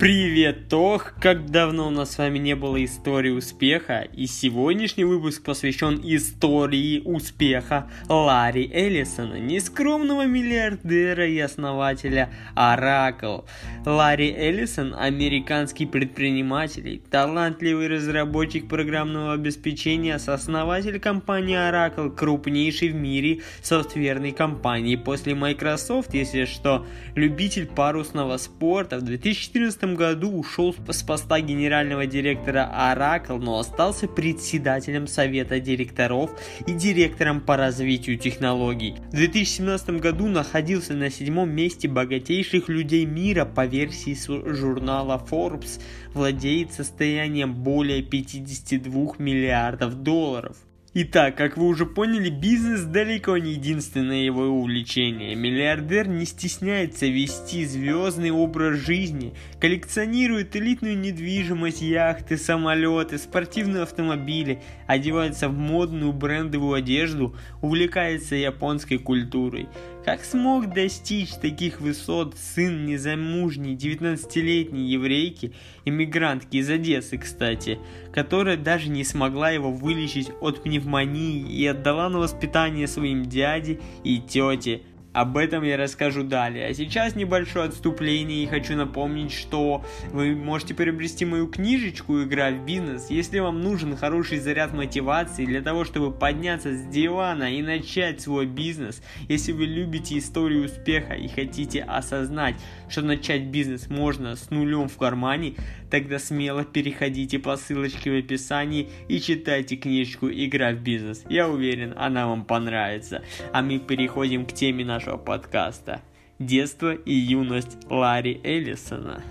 Привет, 0.00 0.70
Тох! 0.70 1.12
Как 1.20 1.50
давно 1.50 1.88
у 1.88 1.90
нас 1.90 2.12
с 2.12 2.16
вами 2.16 2.38
не 2.38 2.56
было 2.56 2.82
истории 2.82 3.28
успеха, 3.28 4.08
и 4.14 4.26
сегодняшний 4.26 5.04
выпуск 5.04 5.44
посвящен 5.44 6.00
истории 6.02 7.02
успеха 7.04 7.90
Ларри 8.08 8.66
Эллисона, 8.72 9.34
нескромного 9.34 10.24
миллиардера 10.24 11.28
и 11.28 11.38
основателя 11.38 12.30
Oracle. 12.56 13.44
Ларри 13.84 14.32
Эллисон– 14.32 14.94
американский 14.98 15.84
предприниматель, 15.84 17.02
талантливый 17.10 17.88
разработчик 17.88 18.70
программного 18.70 19.34
обеспечения, 19.34 20.18
сооснователь 20.18 20.98
компании 20.98 21.58
Oracle, 21.58 22.10
крупнейшей 22.10 22.88
в 22.88 22.94
мире 22.94 23.42
софтверной 23.60 24.32
компании 24.32 24.96
после 24.96 25.34
Microsoft, 25.34 26.14
если 26.14 26.46
что, 26.46 26.86
любитель 27.14 27.66
парусного 27.66 28.38
спорта. 28.38 28.96
В 28.96 29.02
2014 29.02 29.89
году 29.96 30.30
ушел 30.30 30.74
с 30.88 31.02
поста 31.02 31.40
генерального 31.40 32.06
директора 32.06 32.70
Oracle, 32.72 33.38
но 33.38 33.58
остался 33.58 34.08
председателем 34.08 35.06
совета 35.06 35.60
директоров 35.60 36.30
и 36.66 36.72
директором 36.72 37.40
по 37.40 37.56
развитию 37.56 38.18
технологий. 38.18 38.96
В 39.08 39.16
2017 39.16 40.00
году 40.00 40.28
находился 40.28 40.94
на 40.94 41.10
седьмом 41.10 41.50
месте 41.50 41.88
богатейших 41.88 42.68
людей 42.68 43.04
мира 43.04 43.44
по 43.44 43.66
версии 43.66 44.16
журнала 44.52 45.24
Forbes, 45.30 45.80
владеет 46.14 46.72
состоянием 46.72 47.54
более 47.54 48.02
52 48.02 49.14
миллиардов 49.18 50.02
долларов. 50.02 50.56
Итак, 50.92 51.36
как 51.36 51.56
вы 51.56 51.68
уже 51.68 51.86
поняли, 51.86 52.30
бизнес 52.30 52.82
далеко 52.82 53.38
не 53.38 53.52
единственное 53.52 54.24
его 54.24 54.46
увлечение. 54.46 55.36
Миллиардер 55.36 56.08
не 56.08 56.24
стесняется 56.24 57.06
вести 57.06 57.64
звездный 57.64 58.32
образ 58.32 58.80
жизни, 58.80 59.32
коллекционирует 59.60 60.56
элитную 60.56 60.98
недвижимость, 60.98 61.80
яхты, 61.80 62.36
самолеты, 62.36 63.18
спортивные 63.18 63.84
автомобили, 63.84 64.62
одевается 64.88 65.48
в 65.48 65.56
модную 65.56 66.12
брендовую 66.12 66.74
одежду, 66.74 67.36
увлекается 67.62 68.34
японской 68.34 68.98
культурой. 68.98 69.68
Как 70.04 70.24
смог 70.24 70.72
достичь 70.72 71.34
таких 71.34 71.82
высот 71.82 72.34
сын 72.34 72.86
незамужней 72.86 73.76
19-летней 73.76 74.90
еврейки, 74.90 75.52
иммигрантки 75.84 76.56
из 76.56 76.70
Одессы, 76.70 77.18
кстати, 77.18 77.78
которая 78.10 78.56
даже 78.56 78.88
не 78.88 79.04
смогла 79.04 79.50
его 79.50 79.70
вылечить 79.70 80.30
от 80.40 80.62
пневмонии 80.62 81.42
и 81.52 81.66
отдала 81.66 82.08
на 82.08 82.18
воспитание 82.18 82.86
своим 82.86 83.26
дяде 83.26 83.78
и 84.02 84.18
тете, 84.18 84.80
об 85.12 85.36
этом 85.36 85.64
я 85.64 85.76
расскажу 85.76 86.22
далее. 86.22 86.66
А 86.66 86.74
сейчас 86.74 87.16
небольшое 87.16 87.66
отступление 87.66 88.44
и 88.44 88.46
хочу 88.46 88.76
напомнить, 88.76 89.32
что 89.32 89.84
вы 90.10 90.36
можете 90.36 90.74
приобрести 90.74 91.24
мою 91.24 91.48
книжечку 91.48 92.22
«Игра 92.22 92.50
в 92.50 92.64
бизнес». 92.64 93.10
Если 93.10 93.40
вам 93.40 93.60
нужен 93.60 93.96
хороший 93.96 94.38
заряд 94.38 94.72
мотивации 94.72 95.46
для 95.46 95.62
того, 95.62 95.84
чтобы 95.84 96.12
подняться 96.12 96.74
с 96.74 96.86
дивана 96.86 97.52
и 97.52 97.62
начать 97.62 98.20
свой 98.20 98.46
бизнес, 98.46 99.02
если 99.28 99.52
вы 99.52 99.66
любите 99.66 100.16
историю 100.18 100.66
успеха 100.66 101.14
и 101.14 101.28
хотите 101.28 101.82
осознать, 101.82 102.54
что 102.88 103.02
начать 103.02 103.44
бизнес 103.44 103.88
можно 103.88 104.36
с 104.36 104.50
нулем 104.50 104.88
в 104.88 104.96
кармане, 104.96 105.54
тогда 105.90 106.18
смело 106.18 106.64
переходите 106.64 107.38
по 107.38 107.56
ссылочке 107.56 108.10
в 108.10 108.18
описании 108.18 108.88
и 109.08 109.20
читайте 109.20 109.76
книжку 109.76 110.28
«Игра 110.28 110.72
в 110.72 110.80
бизнес». 110.80 111.24
Я 111.28 111.48
уверен, 111.48 111.94
она 111.96 112.28
вам 112.28 112.44
понравится. 112.44 113.22
А 113.52 113.62
мы 113.62 113.78
переходим 113.78 114.46
к 114.46 114.52
теме 114.52 114.84
нашего 114.84 115.16
подкаста. 115.16 116.00
Детство 116.38 116.94
и 116.94 117.12
юность 117.12 117.76
Ларри 117.90 118.40
Эллисона. 118.44 119.22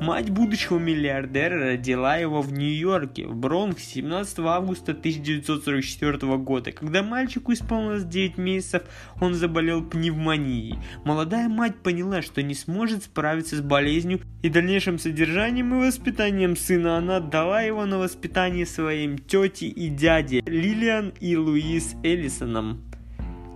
Мать 0.00 0.30
будущего 0.30 0.78
миллиардера 0.78 1.72
родила 1.72 2.16
его 2.16 2.40
в 2.40 2.54
Нью-Йорке, 2.54 3.26
в 3.26 3.36
Бронксе, 3.36 3.84
17 3.96 4.38
августа 4.38 4.92
1944 4.92 6.38
года. 6.38 6.72
Когда 6.72 7.02
мальчику 7.02 7.52
исполнилось 7.52 8.04
9 8.04 8.38
месяцев, 8.38 8.84
он 9.20 9.34
заболел 9.34 9.84
пневмонией. 9.84 10.78
Молодая 11.04 11.50
мать 11.50 11.76
поняла, 11.82 12.22
что 12.22 12.42
не 12.42 12.54
сможет 12.54 13.04
справиться 13.04 13.56
с 13.56 13.60
болезнью 13.60 14.20
и 14.40 14.48
дальнейшим 14.48 14.98
содержанием 14.98 15.74
и 15.74 15.86
воспитанием 15.86 16.56
сына. 16.56 16.96
Она 16.96 17.18
отдала 17.18 17.60
его 17.60 17.84
на 17.84 17.98
воспитание 17.98 18.64
своим 18.64 19.18
тете 19.18 19.66
и 19.66 19.90
дяде 19.90 20.40
Лилиан 20.46 21.12
и 21.20 21.36
Луис 21.36 21.94
Эллисонам 22.02 22.89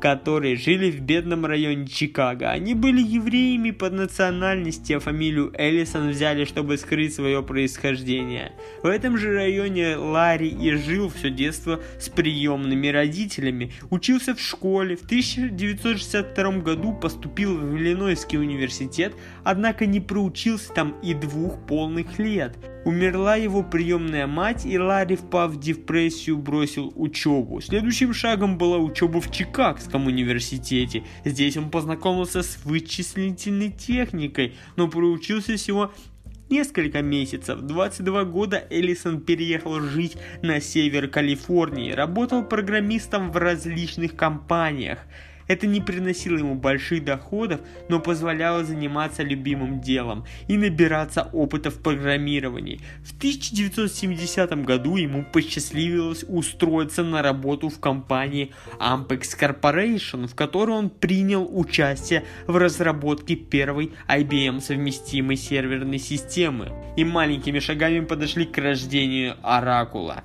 которые 0.05 0.57
жили 0.57 0.91
в 0.91 1.01
бедном 1.01 1.47
районе 1.47 1.87
Чикаго. 1.87 2.51
Они 2.51 2.75
были 2.75 3.01
евреями 3.01 3.71
по 3.71 3.89
национальности, 3.89 4.93
а 4.93 5.01
фамилию 5.01 5.51
Эллисон 5.57 6.11
взяли, 6.11 6.45
чтобы 6.45 6.77
скрыть 6.77 7.15
свое 7.15 7.43
происхождение. 7.43 8.53
В 8.83 8.87
этом 8.87 9.17
же 9.17 9.33
районе 9.33 9.97
Ларри 9.97 10.51
и 10.51 10.73
жил 10.73 11.09
все 11.09 11.31
детство 11.31 11.81
с 11.99 12.11
приемными 12.11 12.89
родителями. 12.89 13.73
Учился 13.89 14.35
в 14.35 14.41
школе. 14.43 14.95
В 14.97 15.07
1962 15.07 16.51
году 16.59 16.93
поступил 16.93 17.57
в 17.57 17.75
Иллинойский 17.75 18.39
университет, 18.39 19.15
однако 19.43 19.87
не 19.87 20.01
проучился 20.01 20.71
там 20.75 21.01
и 21.03 21.15
двух 21.15 21.67
полных 21.67 22.19
лет. 22.19 22.59
Умерла 22.85 23.37
его 23.37 23.63
приемная 23.63 24.27
мать, 24.27 24.67
и 24.67 24.79
Ларри, 24.79 25.17
впав 25.17 25.53
в 25.53 25.61
депрессию, 25.61 26.37
бросил 26.37 26.93
учебу. 26.97 27.61
Следующим 27.61 28.13
шагом 28.13 28.59
была 28.59 28.79
учеба 28.79 29.21
в 29.21 29.31
Чикагском 29.31 30.07
университете. 30.07 31.03
Здесь 31.25 31.57
он 31.57 31.71
познакомился 31.71 32.43
с 32.43 32.59
вычислительной 32.65 33.71
техникой, 33.71 34.55
но 34.77 34.89
проучился 34.89 35.57
всего 35.57 35.93
несколько 36.51 37.01
месяцев. 37.01 37.61
22 37.61 38.25
года 38.25 38.63
Эллисон 38.71 39.21
переехал 39.21 39.81
жить 39.81 40.17
на 40.43 40.61
север 40.61 41.09
Калифорнии, 41.09 41.93
работал 41.93 42.45
программистом 42.45 43.33
в 43.33 43.37
различных 43.37 44.15
компаниях. 44.15 44.99
Это 45.49 45.67
не 45.67 45.81
приносило 45.81 46.39
ему 46.39 46.55
больших 46.55 47.05
доходов, 47.05 47.61
но 47.89 48.01
позволяло 48.01 48.65
заниматься 48.65 49.23
любимым 49.23 49.81
делом 49.81 50.25
и 50.49 50.57
набираться 50.57 51.29
опыта 51.33 51.71
в 51.71 51.81
программировании. 51.81 52.81
В 53.05 53.17
1970 53.17 54.65
году 54.65 54.97
ему 54.97 55.25
посчастливилось 55.25 56.25
устроиться 56.29 57.03
на 57.03 57.23
работу 57.23 57.69
в 57.69 57.81
компании 57.81 58.53
Ampex 58.81 59.39
Corporation, 59.39 60.27
в 60.27 60.35
которой 60.35 60.73
он 60.73 60.91
принял 60.91 61.49
участие 61.51 62.25
в 62.47 62.57
разработке 62.57 63.37
первой 63.37 63.93
IBM 64.09 64.61
совместимой 64.61 65.37
серверной 65.37 65.99
системы 65.99 66.73
и 66.97 67.05
маленькими 67.05 67.59
шагами 67.59 68.01
подошли 68.01 68.47
к 68.47 68.59
рождению 68.59 69.37
Оракула. 69.43 70.25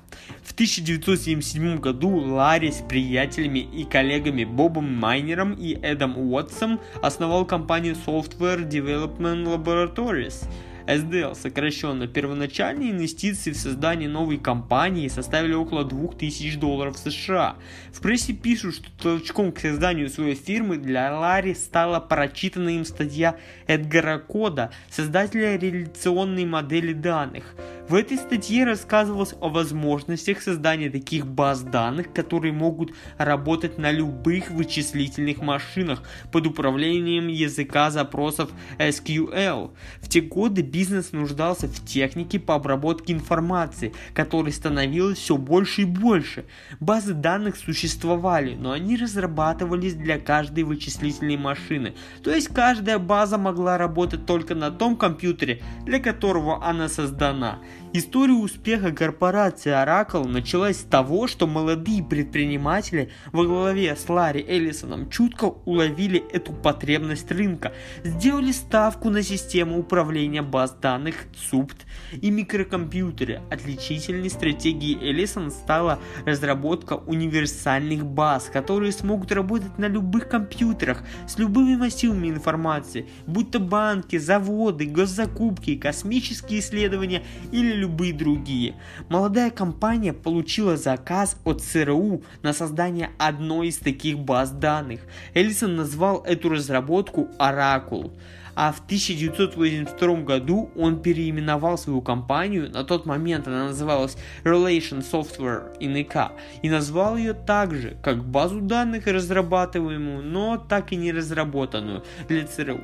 В 0.60 0.62
1977 0.62 1.78
году 1.78 2.10
Ларри 2.10 2.70
с 2.70 2.84
приятелями 2.86 3.60
и 3.60 3.84
коллегами 3.84 4.44
Бобом 4.44 4.94
Майнером 4.94 5.54
и 5.54 5.72
Эдом 5.72 6.18
Уотсом 6.18 6.80
основал 7.00 7.46
компанию 7.46 7.96
Software 8.06 8.68
Development 8.68 9.46
Laboratories– 9.46 10.44
SDL 10.90 11.34
сокращенно, 11.34 12.06
первоначальные 12.06 12.90
инвестиции 12.90 13.52
в 13.52 13.56
создание 13.56 14.08
новой 14.08 14.38
компании 14.38 15.08
составили 15.08 15.54
около 15.54 15.84
2000 15.84 16.58
долларов 16.58 16.98
США. 16.98 17.56
В 17.92 18.00
прессе 18.00 18.32
пишут, 18.32 18.74
что 18.74 18.90
толчком 19.00 19.52
к 19.52 19.60
созданию 19.60 20.08
своей 20.08 20.34
фирмы 20.34 20.78
для 20.78 21.16
Ларри 21.16 21.54
стала 21.54 22.00
прочитана 22.00 22.70
им 22.70 22.84
статья 22.84 23.36
Эдгара 23.66 24.18
Кода, 24.18 24.72
создателя 24.90 25.56
реляционной 25.56 26.44
модели 26.44 26.92
данных. 26.92 27.54
В 27.90 27.94
этой 27.94 28.18
статье 28.18 28.62
рассказывалось 28.64 29.34
о 29.40 29.48
возможностях 29.48 30.42
создания 30.42 30.90
таких 30.90 31.26
баз 31.26 31.62
данных, 31.62 32.12
которые 32.12 32.52
могут 32.52 32.92
работать 33.18 33.78
на 33.78 33.90
любых 33.90 34.52
вычислительных 34.52 35.38
машинах 35.38 36.04
под 36.30 36.46
управлением 36.46 37.26
языка 37.26 37.90
запросов 37.90 38.50
SQL. 38.78 39.72
В 40.00 40.08
те 40.08 40.20
годы 40.20 40.62
бизнес 40.62 41.10
нуждался 41.10 41.66
в 41.66 41.84
технике 41.84 42.38
по 42.38 42.54
обработке 42.54 43.12
информации, 43.12 43.92
которой 44.14 44.52
становилось 44.52 45.18
все 45.18 45.36
больше 45.36 45.82
и 45.82 45.84
больше. 45.84 46.44
Базы 46.78 47.12
данных 47.12 47.56
существовали, 47.56 48.54
но 48.54 48.70
они 48.70 48.96
разрабатывались 48.96 49.94
для 49.94 50.20
каждой 50.20 50.62
вычислительной 50.62 51.38
машины. 51.38 51.94
То 52.22 52.32
есть 52.32 52.54
каждая 52.54 53.00
база 53.00 53.36
могла 53.36 53.78
работать 53.78 54.26
только 54.26 54.54
на 54.54 54.70
том 54.70 54.96
компьютере, 54.96 55.60
для 55.84 55.98
которого 55.98 56.64
она 56.64 56.88
создана. 56.88 57.58
История 57.92 58.34
успеха 58.34 58.92
корпорации 58.92 59.72
Oracle 59.72 60.28
началась 60.28 60.78
с 60.78 60.84
того, 60.84 61.26
что 61.26 61.48
молодые 61.48 62.04
предприниматели 62.04 63.10
во 63.32 63.44
главе 63.44 63.96
с 63.96 64.08
Ларри 64.08 64.44
Эллисоном 64.46 65.10
чутко 65.10 65.46
уловили 65.64 66.22
эту 66.32 66.52
потребность 66.52 67.32
рынка, 67.32 67.72
сделали 68.04 68.52
ставку 68.52 69.10
на 69.10 69.24
систему 69.24 69.76
управления 69.76 70.42
баз 70.42 70.76
данных 70.80 71.26
SUPT 71.50 71.78
и 72.12 72.30
микрокомпьютеры. 72.30 73.40
Отличительной 73.50 74.30
стратегией 74.30 74.96
Эллисон 75.04 75.50
стала 75.50 75.98
разработка 76.24 76.92
универсальных 76.94 78.06
баз, 78.06 78.50
которые 78.52 78.92
смогут 78.92 79.32
работать 79.32 79.78
на 79.78 79.86
любых 79.86 80.28
компьютерах 80.28 81.02
с 81.26 81.38
любыми 81.38 81.74
массивами 81.74 82.28
информации, 82.28 83.08
будь 83.26 83.50
то 83.50 83.58
банки, 83.58 84.16
заводы, 84.16 84.86
госзакупки, 84.86 85.76
космические 85.76 86.60
исследования 86.60 87.24
или 87.50 87.69
любые 87.74 88.12
другие. 88.12 88.74
Молодая 89.08 89.50
компания 89.50 90.12
получила 90.12 90.76
заказ 90.76 91.36
от 91.44 91.62
ЦРУ 91.62 92.22
на 92.42 92.52
создание 92.52 93.10
одной 93.18 93.68
из 93.68 93.78
таких 93.78 94.18
баз 94.18 94.50
данных. 94.50 95.00
Эллисон 95.34 95.76
назвал 95.76 96.22
эту 96.24 96.48
разработку 96.48 97.28
Oracle 97.38 98.10
а 98.54 98.72
в 98.72 98.80
1982 98.84 100.16
году 100.16 100.70
он 100.76 101.00
переименовал 101.00 101.78
свою 101.78 102.02
компанию, 102.02 102.70
на 102.70 102.84
тот 102.84 103.06
момент 103.06 103.46
она 103.48 103.68
называлась 103.68 104.18
Relation 104.44 105.02
Software 105.02 105.78
INK, 105.80 106.32
и 106.62 106.68
назвал 106.68 107.16
ее 107.16 107.32
также, 107.32 107.96
как 108.02 108.22
базу 108.22 108.60
данных 108.60 109.06
разрабатываемую, 109.06 110.22
но 110.22 110.58
так 110.58 110.92
и 110.92 110.96
не 110.96 111.10
разработанную 111.10 112.04
для 112.28 112.46
ЦРУ. 112.46 112.80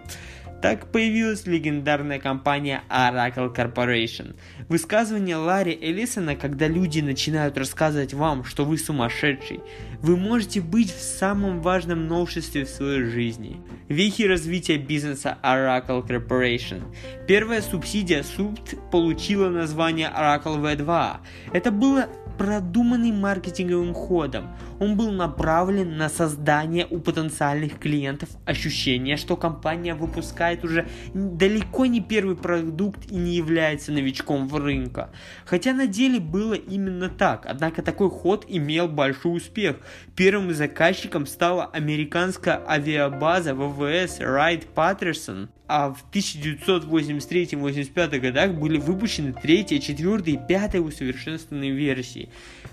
Так 0.62 0.90
появилась 0.90 1.46
легендарная 1.46 2.18
компания 2.18 2.82
Oracle 2.88 3.54
Corporation. 3.54 4.34
Высказывание 4.68 5.36
Ларри 5.36 5.78
Эллисона, 5.80 6.34
когда 6.34 6.66
люди 6.66 7.00
начинают 7.00 7.58
рассказывать 7.58 8.14
вам, 8.14 8.44
что 8.44 8.64
вы 8.64 8.78
сумасшедший, 8.78 9.60
вы 10.00 10.16
можете 10.16 10.60
быть 10.60 10.92
в 10.92 11.00
самом 11.00 11.60
важном 11.60 12.06
новшестве 12.08 12.64
в 12.64 12.68
своей 12.68 13.04
жизни. 13.04 13.60
Вехи 13.88 14.22
развития 14.22 14.78
бизнеса 14.78 15.38
Oracle 15.42 16.06
Corporation. 16.06 16.82
Первая 17.28 17.60
субсидия 17.60 18.22
SUBT 18.22 18.90
получила 18.90 19.50
название 19.50 20.08
Oracle 20.08 20.60
V2. 20.60 21.16
Это 21.52 21.70
было 21.70 22.08
продуманный 22.38 23.12
маркетинговым 23.12 23.94
ходом. 23.94 24.48
Он 24.78 24.96
был 24.96 25.10
направлен 25.10 25.96
на 25.96 26.08
создание 26.08 26.86
у 26.90 26.98
потенциальных 26.98 27.78
клиентов 27.78 28.28
ощущения, 28.44 29.16
что 29.16 29.36
компания 29.36 29.94
выпускает 29.94 30.64
уже 30.64 30.86
далеко 31.14 31.86
не 31.86 32.00
первый 32.00 32.36
продукт 32.36 33.10
и 33.10 33.16
не 33.16 33.34
является 33.34 33.92
новичком 33.92 34.48
в 34.48 34.56
рынке. 34.56 35.08
Хотя 35.44 35.72
на 35.72 35.86
деле 35.86 36.20
было 36.20 36.54
именно 36.54 37.08
так, 37.08 37.46
однако 37.46 37.82
такой 37.82 38.10
ход 38.10 38.44
имел 38.48 38.88
большой 38.88 39.36
успех. 39.36 39.76
Первым 40.14 40.52
заказчиком 40.52 41.26
стала 41.26 41.66
американская 41.66 42.60
авиабаза 42.66 43.54
ВВС 43.54 44.20
Райт 44.20 44.66
Паттерсон, 44.66 45.48
а 45.68 45.92
в 45.92 46.04
1983-85 46.12 48.20
годах 48.20 48.54
были 48.54 48.78
выпущены 48.78 49.32
третья, 49.32 49.78
четвертая 49.78 50.34
и 50.34 50.40
пятая 50.48 50.82
усовершенствованные 50.82 51.72
версии. 51.72 52.28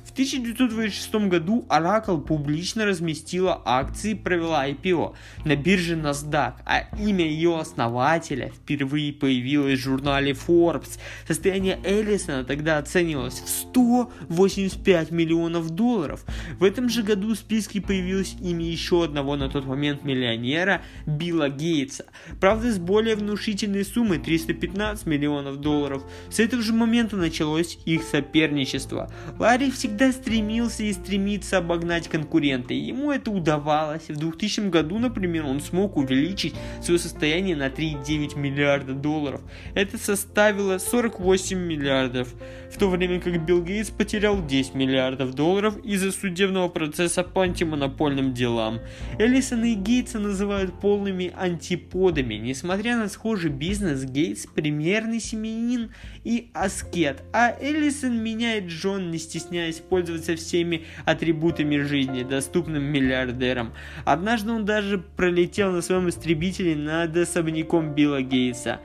В 0.05 0.11
1926 0.11 1.15
году 1.27 1.65
Oracle 1.69 2.21
публично 2.21 2.85
разместила 2.85 3.59
акции 3.65 4.11
и 4.11 4.15
провела 4.15 4.69
IPO 4.69 5.15
на 5.43 5.55
бирже 5.55 5.95
NASDAQ, 5.95 6.53
а 6.65 6.81
имя 6.99 7.25
ее 7.25 7.57
основателя 7.57 8.49
впервые 8.49 9.11
появилось 9.11 9.79
в 9.79 9.83
журнале 9.83 10.33
Forbes. 10.33 10.99
Состояние 11.27 11.79
Эллисона 11.83 12.43
тогда 12.43 12.77
оценивалось 12.77 13.39
в 13.39 13.49
185 13.49 15.09
миллионов 15.09 15.71
долларов. 15.71 16.23
В 16.59 16.63
этом 16.63 16.89
же 16.89 17.01
году 17.01 17.33
в 17.33 17.37
списке 17.37 17.81
появилось 17.81 18.35
имя 18.39 18.65
еще 18.65 19.05
одного 19.05 19.35
на 19.35 19.49
тот 19.49 19.65
момент 19.65 20.03
миллионера 20.03 20.83
Билла 21.07 21.49
Гейтса. 21.49 22.05
Правда, 22.39 22.71
с 22.71 22.82
более 22.83 23.15
внушительной 23.15 23.85
суммой 23.85 24.19
315 24.19 25.05
миллионов 25.05 25.57
долларов. 25.57 26.03
С 26.29 26.39
этого 26.39 26.61
же 26.61 26.73
момента 26.73 27.15
началось 27.15 27.77
их 27.85 28.03
соперничество. 28.03 29.11
Ларри 29.39 29.71
всегда 29.71 30.11
стремился 30.11 30.83
и 30.83 30.93
стремится 30.93 31.57
обогнать 31.57 32.07
конкурента, 32.07 32.73
и 32.73 32.77
ему 32.77 33.11
это 33.11 33.31
удавалось. 33.31 34.09
В 34.09 34.17
2000 34.17 34.69
году, 34.69 34.99
например, 34.99 35.45
он 35.45 35.61
смог 35.61 35.97
увеличить 35.97 36.55
свое 36.81 36.99
состояние 36.99 37.55
на 37.55 37.67
3,9 37.67 38.37
миллиарда 38.37 38.93
долларов. 38.93 39.41
Это 39.75 39.97
составило 39.97 40.77
48 40.77 41.57
миллиардов, 41.57 42.33
в 42.71 42.77
то 42.77 42.89
время 42.89 43.19
как 43.21 43.45
Билл 43.45 43.61
Гейтс 43.61 43.89
потерял 43.89 44.45
10 44.45 44.75
миллиардов 44.75 45.33
долларов 45.33 45.77
из-за 45.83 46.11
судебного 46.11 46.69
процесса 46.69 47.23
по 47.23 47.41
антимонопольным 47.43 48.33
делам. 48.33 48.79
Эллисона 49.19 49.65
и 49.65 49.75
Гейтса 49.75 50.19
называют 50.19 50.79
полными 50.79 51.31
антиподами, 51.35 52.35
несмотря 52.35 52.72
Несмотря 52.73 52.97
на 52.97 53.07
схожий 53.07 53.51
бизнес, 53.51 54.03
Гейтс 54.03 54.47
примерный 54.47 55.19
семьянин 55.19 55.91
и 56.23 56.49
аскет, 56.55 57.21
а 57.31 57.55
Эллисон 57.61 58.17
меняет 58.17 58.65
Джон, 58.65 59.11
не 59.11 59.19
стесняясь 59.19 59.75
пользоваться 59.75 60.35
всеми 60.35 60.85
атрибутами 61.05 61.77
жизни, 61.77 62.23
доступным 62.23 62.81
миллиардерам. 62.81 63.73
Однажды 64.05 64.51
он 64.53 64.65
даже 64.65 64.97
пролетел 64.97 65.71
на 65.71 65.83
своем 65.83 66.09
истребителе 66.09 66.75
над 66.75 67.15
особняком 67.15 67.93
Билла 67.93 68.23
Гейтса 68.23 68.79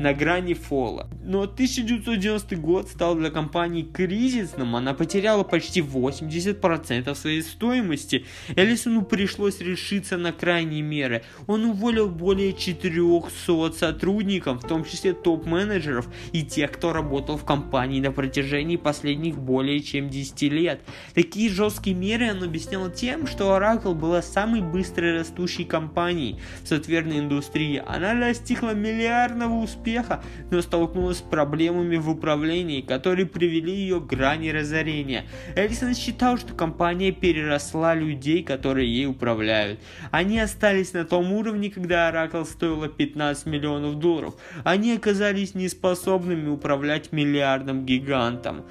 на 0.00 0.14
грани 0.14 0.54
фола. 0.54 1.08
Но 1.22 1.42
1990 1.42 2.56
год 2.56 2.88
стал 2.88 3.14
для 3.14 3.30
компании 3.30 3.82
кризисным, 3.82 4.74
она 4.74 4.94
потеряла 4.94 5.44
почти 5.44 5.82
80% 5.82 7.14
своей 7.14 7.42
стоимости. 7.42 8.24
Элисону 8.56 9.02
пришлось 9.02 9.60
решиться 9.60 10.16
на 10.16 10.32
крайние 10.32 10.80
меры. 10.80 11.22
Он 11.46 11.66
уволил 11.66 12.08
более 12.08 12.54
400 12.54 13.72
сотрудников, 13.72 14.64
в 14.64 14.66
том 14.66 14.84
числе 14.84 15.12
топ-менеджеров 15.12 16.08
и 16.32 16.42
тех, 16.42 16.72
кто 16.72 16.94
работал 16.94 17.36
в 17.36 17.44
компании 17.44 18.00
на 18.00 18.10
протяжении 18.10 18.76
последних 18.76 19.38
более 19.38 19.80
чем 19.80 20.08
10 20.08 20.42
лет. 20.44 20.80
Такие 21.14 21.50
жесткие 21.50 21.94
меры 21.94 22.30
он 22.30 22.42
объяснял 22.42 22.90
тем, 22.90 23.26
что 23.26 23.54
Oracle 23.54 23.94
была 23.94 24.22
самой 24.22 24.62
быстро 24.62 25.12
растущей 25.12 25.64
компанией 25.64 26.40
в 26.64 26.68
софтверной 26.68 27.18
индустрии. 27.18 27.82
Она 27.86 28.14
достигла 28.14 28.72
миллиардного 28.72 29.56
успеха 29.62 29.89
успеха, 29.90 30.22
но 30.50 30.62
столкнулась 30.62 31.18
с 31.18 31.22
проблемами 31.22 31.96
в 31.96 32.08
управлении, 32.08 32.80
которые 32.80 33.26
привели 33.26 33.72
ее 33.72 34.00
к 34.00 34.06
грани 34.06 34.50
разорения. 34.50 35.24
Элисон 35.56 35.94
считал, 35.94 36.38
что 36.38 36.54
компания 36.54 37.12
переросла 37.12 37.94
людей, 37.94 38.42
которые 38.42 38.88
ей 38.88 39.06
управляют. 39.06 39.80
Они 40.10 40.38
остались 40.38 40.92
на 40.92 41.04
том 41.04 41.32
уровне, 41.32 41.70
когда 41.70 42.10
Oracle 42.10 42.44
стоила 42.44 42.88
15 42.88 43.46
миллионов 43.46 43.98
долларов. 43.98 44.34
Они 44.64 44.92
оказались 44.92 45.54
неспособными 45.54 46.48
управлять 46.48 47.12
миллиардным 47.12 47.84
гигантом. 47.84 48.64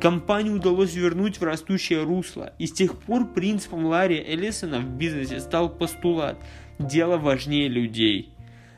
Компанию 0.00 0.56
удалось 0.56 0.94
вернуть 0.94 1.40
в 1.40 1.44
растущее 1.44 2.02
русло, 2.02 2.52
и 2.58 2.66
с 2.66 2.72
тех 2.72 2.98
пор 2.98 3.26
принципом 3.32 3.86
Ларри 3.86 4.16
Эллисона 4.18 4.80
в 4.80 4.88
бизнесе 4.98 5.40
стал 5.40 5.70
постулат 5.70 6.36
«дело 6.78 7.16
важнее 7.16 7.68
людей». 7.68 8.35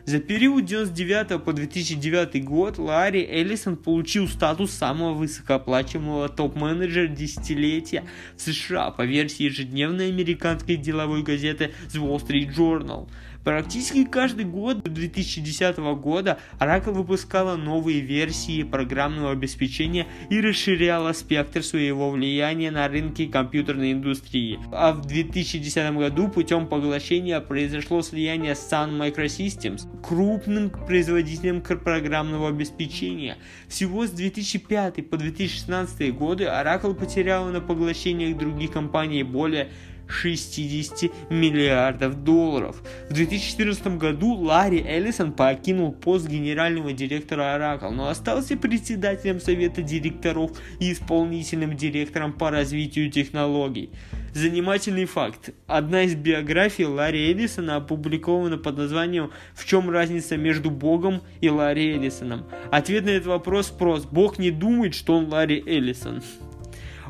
За 0.08 0.20
период 0.20 0.64
1999 0.64 1.44
по 1.44 1.52
2009 1.52 2.42
год 2.42 2.78
Ларри 2.78 3.22
Эллисон 3.30 3.76
получил 3.76 4.26
статус 4.26 4.70
самого 4.70 5.12
высокооплачиваемого 5.12 6.30
топ-менеджера 6.30 7.08
десятилетия 7.08 8.04
в 8.34 8.40
США 8.40 8.90
по 8.90 9.02
версии 9.02 9.42
ежедневной 9.42 10.08
американской 10.08 10.76
деловой 10.76 11.22
газеты 11.22 11.72
The 11.92 12.00
Wall 12.00 12.26
Street 12.26 12.56
Journal– 12.56 13.10
Практически 13.48 14.04
каждый 14.04 14.44
год 14.44 14.82
до 14.82 14.90
2010 14.90 15.78
года 15.78 16.38
Oracle 16.60 16.92
выпускала 16.92 17.56
новые 17.56 18.00
версии 18.00 18.62
программного 18.62 19.30
обеспечения 19.30 20.06
и 20.28 20.38
расширяла 20.38 21.14
спектр 21.14 21.62
своего 21.62 22.10
влияния 22.10 22.70
на 22.70 22.86
рынке 22.88 23.26
компьютерной 23.26 23.92
индустрии. 23.92 24.60
А 24.70 24.92
в 24.92 25.06
2010 25.06 25.94
году 25.94 26.28
путем 26.28 26.66
поглощения 26.66 27.40
произошло 27.40 28.02
слияние 28.02 28.54
с 28.54 28.70
Sun 28.70 28.98
Microsystems, 28.98 29.88
крупным 30.02 30.68
производителем 30.68 31.62
программного 31.62 32.50
обеспечения. 32.50 33.38
Всего 33.66 34.06
с 34.06 34.10
2005 34.10 35.08
по 35.08 35.16
2016 35.16 36.14
годы 36.14 36.44
Oracle 36.44 36.92
потеряла 36.92 37.50
на 37.50 37.62
поглощениях 37.62 38.36
других 38.36 38.72
компаний 38.72 39.22
более 39.22 39.70
60 40.08 41.30
миллиардов 41.30 42.24
долларов. 42.24 42.82
В 43.08 43.12
2014 43.12 43.98
году 43.98 44.34
Ларри 44.34 44.82
Эллисон 44.82 45.32
покинул 45.32 45.92
пост 45.92 46.28
генерального 46.28 46.92
директора 46.92 47.56
Oracle, 47.56 47.90
но 47.90 48.08
остался 48.08 48.56
председателем 48.56 49.40
совета 49.40 49.82
директоров 49.82 50.52
и 50.80 50.92
исполнительным 50.92 51.76
директором 51.76 52.32
по 52.32 52.50
развитию 52.50 53.10
технологий. 53.10 53.90
Занимательный 54.34 55.06
факт. 55.06 55.50
Одна 55.66 56.02
из 56.02 56.14
биографий 56.14 56.84
Ларри 56.84 57.30
Эллисона 57.30 57.76
опубликована 57.76 58.58
под 58.58 58.76
названием 58.76 59.30
«В 59.54 59.64
чем 59.64 59.90
разница 59.90 60.36
между 60.36 60.70
Богом 60.70 61.22
и 61.40 61.48
Ларри 61.48 61.94
Эллисоном?». 61.94 62.44
Ответ 62.70 63.04
на 63.04 63.10
этот 63.10 63.26
вопрос 63.26 63.66
прост. 63.66 64.06
Бог 64.10 64.38
не 64.38 64.50
думает, 64.50 64.94
что 64.94 65.16
он 65.16 65.28
Ларри 65.28 65.62
Эллисон. 65.66 66.22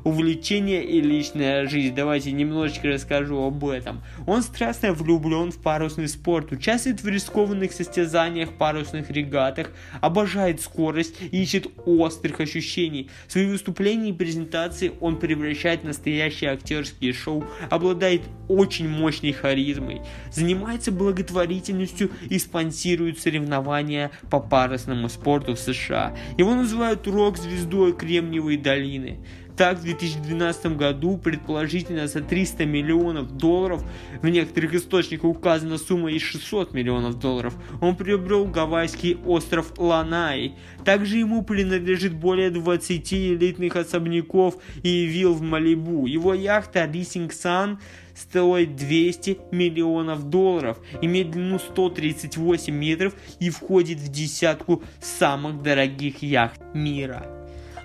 Увлечения 0.08 0.82
и 0.82 1.00
личная 1.00 1.68
жизнь. 1.68 1.94
Давайте 1.94 2.32
немножечко 2.32 2.88
расскажу 2.88 3.42
об 3.42 3.64
этом. 3.64 4.02
Он 4.26 4.42
страстно 4.42 4.92
влюблен 4.92 5.52
в 5.52 5.58
парусный 5.58 6.08
спорт, 6.08 6.52
участвует 6.52 7.02
в 7.02 7.08
рискованных 7.08 7.72
состязаниях, 7.72 8.52
парусных 8.54 9.10
регатах, 9.10 9.70
обожает 10.00 10.60
скорость 10.60 11.16
ищет 11.30 11.66
острых 11.86 12.40
ощущений. 12.40 13.10
Свои 13.28 13.46
выступления 13.46 14.10
и 14.10 14.12
презентации 14.12 14.92
он 15.00 15.18
превращает 15.18 15.82
в 15.82 15.84
настоящие 15.84 16.50
актерские 16.50 17.12
шоу, 17.12 17.44
обладает 17.70 18.22
очень 18.48 18.88
мощной 18.88 19.32
харизмой, 19.32 20.00
занимается 20.32 20.90
благотворительностью 20.90 22.10
и 22.28 22.38
спонсирует 22.38 23.20
соревнования 23.20 24.10
по 24.30 24.40
парусному 24.40 25.08
спорту 25.08 25.54
в 25.54 25.58
США. 25.58 26.16
Его 26.38 26.54
называют 26.54 27.06
рок-звездой 27.06 27.92
Кремниевой 27.92 28.56
долины. 28.56 29.18
Так, 29.58 29.78
в 29.78 29.82
2012 29.82 30.76
году, 30.76 31.18
предположительно 31.18 32.06
за 32.06 32.20
300 32.20 32.64
миллионов 32.64 33.36
долларов, 33.36 33.82
в 34.22 34.28
некоторых 34.28 34.72
источниках 34.74 35.24
указана 35.24 35.78
сумма 35.78 36.12
из 36.12 36.22
600 36.22 36.72
миллионов 36.74 37.18
долларов, 37.18 37.56
он 37.80 37.96
приобрел 37.96 38.44
гавайский 38.44 39.16
остров 39.26 39.72
Ланай. 39.76 40.54
Также 40.84 41.18
ему 41.18 41.42
принадлежит 41.42 42.14
более 42.14 42.50
20 42.50 43.12
элитных 43.12 43.74
особняков 43.74 44.58
и 44.84 45.06
вилл 45.06 45.34
в 45.34 45.42
Малибу. 45.42 46.06
Его 46.06 46.34
яхта 46.34 46.84
Racing 46.84 47.30
Sun 47.30 47.78
стоит 48.14 48.76
200 48.76 49.38
миллионов 49.50 50.30
долларов, 50.30 50.78
имеет 51.02 51.32
длину 51.32 51.58
138 51.58 52.72
метров 52.72 53.16
и 53.40 53.50
входит 53.50 53.98
в 53.98 54.08
десятку 54.08 54.84
самых 55.00 55.62
дорогих 55.62 56.22
яхт 56.22 56.60
мира. 56.74 57.37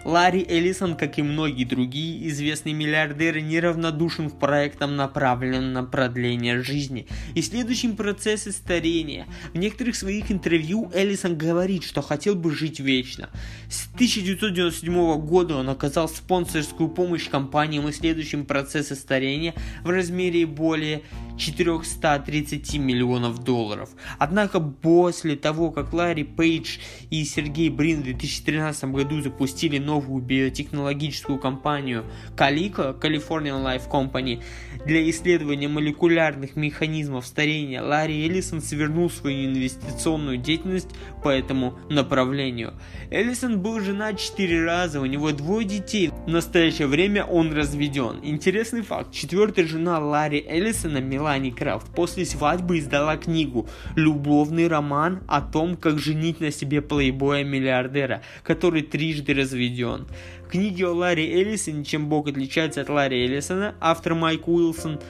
Ларри 0.06 0.46
Эллисон, 0.48 0.96
как 0.96 1.18
и 1.18 1.22
многие 1.22 1.64
другие 1.64 2.28
известные 2.28 2.74
миллиардеры, 2.74 3.42
неравнодушен 3.42 4.30
к 4.30 4.40
проектам, 4.40 4.96
направленным 4.98 5.72
на 5.72 5.84
продление 5.84 6.62
жизни 6.62 7.08
и 7.36 7.42
следующим 7.42 7.96
процессе 7.96 8.52
старения. 8.52 9.28
В 9.54 9.58
некоторых 9.58 9.96
своих 9.96 10.32
интервью 10.32 10.92
Эллисон 10.94 11.38
говорит, 11.38 11.84
что 11.84 12.02
хотел 12.02 12.36
бы 12.36 12.54
жить 12.54 12.80
вечно. 12.80 13.30
С 13.70 13.88
1997 13.94 15.22
года 15.22 15.56
он 15.56 15.70
оказал 15.70 16.10
спонсорскую 16.10 16.90
помощь 16.90 17.30
компаниям, 17.30 17.90
исследующим 17.90 18.46
процессы 18.46 18.96
старения 18.96 19.54
в 19.84 19.90
размере 19.90 20.46
более 20.46 21.04
430 21.38 22.78
миллионов 22.78 23.44
долларов. 23.44 23.90
Однако 24.20 24.60
после 24.60 25.36
того, 25.36 25.72
как 25.72 25.94
Ларри 25.94 26.24
Пейдж 26.24 26.78
и 27.10 27.24
Сергей 27.24 27.70
Брин 27.70 28.02
в 28.02 28.04
2013 28.04 28.86
году 28.86 29.22
запустили 29.22 29.78
новую 29.94 30.24
биотехнологическую 30.24 31.38
компанию 31.38 32.04
Calico, 32.36 33.00
California 33.00 33.54
Life 33.54 33.90
Company, 33.90 34.42
для 34.86 35.08
исследования 35.10 35.68
молекулярных 35.68 36.56
механизмов 36.56 37.28
старения, 37.28 37.82
Ларри 37.82 38.26
Эллисон 38.26 38.60
свернул 38.62 39.10
свою 39.10 39.46
инвестиционную 39.46 40.38
деятельность 40.38 40.90
по 41.24 41.30
этому 41.30 41.80
направлению. 41.90 42.74
Эллисон 43.10 43.62
был 43.62 43.80
женат 43.80 44.20
4 44.20 44.66
раза, 44.66 45.00
у 45.00 45.06
него 45.06 45.32
двое 45.32 45.66
детей. 45.66 46.12
В 46.26 46.30
настоящее 46.30 46.88
время 46.88 47.24
он 47.24 47.54
разведен. 47.54 48.20
Интересный 48.24 48.82
факт. 48.82 49.12
Четвертая 49.12 49.66
жена 49.66 50.00
Ларри 50.00 50.46
Эллисона, 50.48 50.98
Мелани 50.98 51.52
Крафт, 51.52 51.88
после 51.96 52.26
свадьбы 52.26 52.80
издала 52.80 53.18
книгу 53.18 53.68
«Любовный 53.96 54.68
роман 54.68 55.24
о 55.28 55.42
том, 55.42 55.78
как 55.78 56.00
женить 56.00 56.42
на 56.42 56.52
себе 56.52 56.82
плейбоя-миллиардера, 56.82 58.22
который 58.44 58.82
трижды 58.82 59.34
разведен». 59.34 60.08
В 60.46 60.50
книге 60.50 60.88
о 60.88 60.94
Ларри 60.94 61.28
Эллисоне 61.32 61.84
«Чем 61.84 62.10
Бог 62.10 62.28
отличается 62.28 62.82
от 62.82 62.90
Ларри 62.90 63.24
Эллисона» 63.24 63.76
автор 63.80 64.14
Майк 64.14 64.48
Уилсон– 64.48 65.00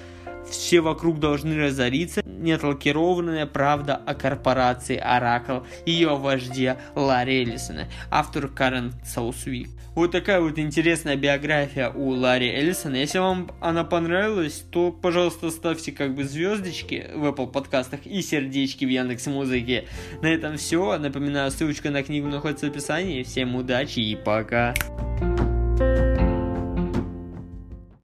все 0.49 0.81
вокруг 0.81 1.19
должны 1.19 1.57
разориться. 1.57 2.22
Неотлакированная 2.39 3.45
правда 3.45 3.95
о 3.95 4.13
корпорации 4.15 4.97
Оракл 4.97 5.59
и 5.85 5.91
ее 5.91 6.15
вожде 6.15 6.77
Ларри 6.95 7.43
Эллисона, 7.43 7.87
автор 8.09 8.47
Карен 8.47 8.93
Саусвик. 9.05 9.69
Вот 9.95 10.11
такая 10.11 10.41
вот 10.41 10.57
интересная 10.57 11.15
биография 11.15 11.91
у 11.91 12.09
Ларри 12.09 12.49
Эллисона. 12.49 12.95
Если 12.95 13.19
вам 13.19 13.51
она 13.61 13.83
понравилась, 13.83 14.65
то, 14.71 14.91
пожалуйста, 14.91 15.51
ставьте 15.51 15.91
как 15.91 16.15
бы 16.15 16.23
звездочки 16.23 17.11
в 17.13 17.25
Apple 17.25 17.51
подкастах 17.51 18.05
и 18.05 18.21
сердечки 18.23 18.85
в 18.85 18.89
Яндекс 18.89 19.27
Музыке. 19.27 19.85
На 20.21 20.27
этом 20.27 20.57
все. 20.57 20.97
Напоминаю, 20.97 21.51
ссылочка 21.51 21.91
на 21.91 22.01
книгу 22.01 22.27
находится 22.27 22.65
в 22.65 22.69
описании. 22.69 23.21
Всем 23.21 23.55
удачи 23.55 23.99
и 23.99 24.15
пока. 24.15 24.73